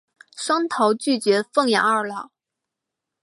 [0.35, 2.31] 双桃拒绝奉养二老。